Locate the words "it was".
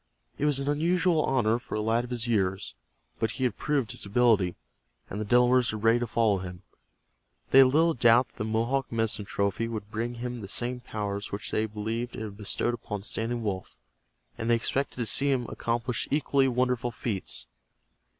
0.39-0.57